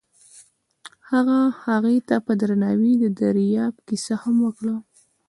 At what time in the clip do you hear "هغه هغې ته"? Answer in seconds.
1.09-2.15